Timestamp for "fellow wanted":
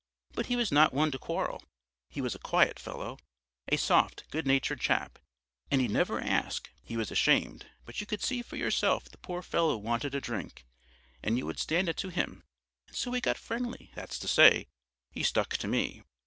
9.43-10.15